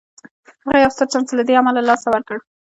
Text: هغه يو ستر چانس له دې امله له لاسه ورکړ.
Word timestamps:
هغه 0.65 0.77
يو 0.83 0.91
ستر 0.95 1.07
چانس 1.11 1.29
له 1.35 1.43
دې 1.47 1.53
امله 1.59 1.79
له 1.81 1.87
لاسه 1.89 2.07
ورکړ. 2.11 2.37